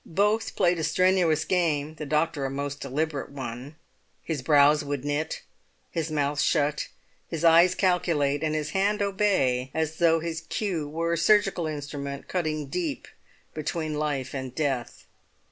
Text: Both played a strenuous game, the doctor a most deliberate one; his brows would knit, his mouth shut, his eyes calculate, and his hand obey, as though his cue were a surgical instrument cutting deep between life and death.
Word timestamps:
Both 0.03 0.55
played 0.55 0.79
a 0.79 0.83
strenuous 0.83 1.45
game, 1.45 1.93
the 1.93 2.07
doctor 2.07 2.43
a 2.43 2.49
most 2.49 2.79
deliberate 2.79 3.29
one; 3.31 3.75
his 4.23 4.41
brows 4.41 4.83
would 4.83 5.05
knit, 5.05 5.43
his 5.91 6.09
mouth 6.09 6.39
shut, 6.41 6.87
his 7.27 7.45
eyes 7.45 7.75
calculate, 7.75 8.41
and 8.41 8.55
his 8.55 8.71
hand 8.71 9.03
obey, 9.03 9.69
as 9.75 9.97
though 9.99 10.19
his 10.19 10.41
cue 10.49 10.89
were 10.89 11.13
a 11.13 11.17
surgical 11.19 11.67
instrument 11.67 12.27
cutting 12.27 12.65
deep 12.65 13.07
between 13.53 13.93
life 13.93 14.33
and 14.33 14.55
death. 14.55 15.05